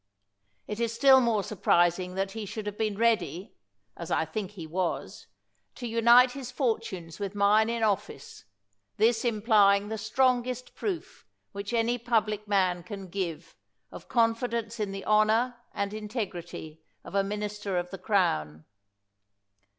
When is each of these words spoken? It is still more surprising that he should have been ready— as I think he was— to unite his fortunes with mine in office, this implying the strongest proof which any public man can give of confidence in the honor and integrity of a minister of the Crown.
It 0.65 0.79
is 0.79 0.91
still 0.91 1.19
more 1.21 1.43
surprising 1.43 2.15
that 2.15 2.31
he 2.31 2.47
should 2.47 2.65
have 2.65 2.75
been 2.75 2.97
ready— 2.97 3.53
as 3.95 4.09
I 4.09 4.25
think 4.25 4.53
he 4.57 4.65
was— 4.65 5.27
to 5.75 5.87
unite 5.87 6.31
his 6.31 6.49
fortunes 6.49 7.19
with 7.19 7.35
mine 7.35 7.69
in 7.69 7.83
office, 7.83 8.45
this 8.97 9.23
implying 9.23 9.89
the 9.89 9.99
strongest 9.99 10.73
proof 10.73 11.27
which 11.51 11.71
any 11.71 11.99
public 11.99 12.47
man 12.47 12.81
can 12.81 13.09
give 13.09 13.55
of 13.91 14.09
confidence 14.09 14.79
in 14.79 14.91
the 14.91 15.05
honor 15.05 15.57
and 15.71 15.93
integrity 15.93 16.81
of 17.03 17.13
a 17.13 17.23
minister 17.23 17.77
of 17.77 17.91
the 17.91 17.99
Crown. 17.99 18.65